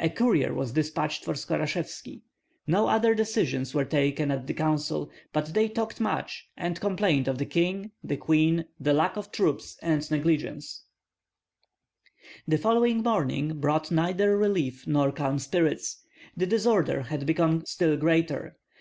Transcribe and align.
A 0.00 0.08
courier 0.10 0.52
was 0.54 0.72
despatched 0.72 1.24
for 1.24 1.34
Skorashevski. 1.34 2.22
No 2.66 2.88
other 2.88 3.14
decisions 3.14 3.72
were 3.72 3.84
taken 3.84 4.32
at 4.32 4.48
the 4.48 4.54
council; 4.54 5.08
but 5.32 5.54
they 5.54 5.68
talked 5.68 6.00
much, 6.00 6.48
and 6.56 6.80
complained 6.80 7.28
of 7.28 7.38
the 7.38 7.46
king, 7.46 7.92
the 8.02 8.16
queen, 8.16 8.64
the 8.80 8.92
lack 8.92 9.16
of 9.16 9.30
troops, 9.30 9.78
and 9.80 10.10
negligence. 10.10 10.82
The 12.48 12.58
following 12.58 13.04
morning 13.04 13.60
brought 13.60 13.92
neither 13.92 14.36
relief 14.36 14.88
nor 14.88 15.12
calm 15.12 15.38
spirits. 15.38 16.02
The 16.36 16.46
disorder 16.46 17.02
had 17.02 17.24
become 17.24 17.64
still 17.64 17.96
greater. 17.96 18.56